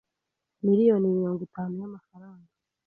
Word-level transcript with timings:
miliyoni 0.63 1.07
mirongo 1.15 1.41
itanu 1.47 1.73
y 1.81 1.85
amafaranga 1.89 2.49